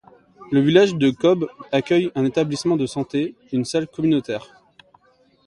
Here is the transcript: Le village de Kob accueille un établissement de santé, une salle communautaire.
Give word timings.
Le 0.51 0.59
village 0.61 0.95
de 0.95 1.11
Kob 1.11 1.47
accueille 1.71 2.11
un 2.15 2.25
établissement 2.25 2.75
de 2.75 2.87
santé, 2.87 3.35
une 3.51 3.65
salle 3.65 3.87
communautaire. 3.87 4.59